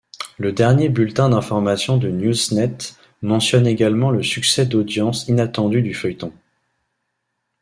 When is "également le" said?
3.67-4.23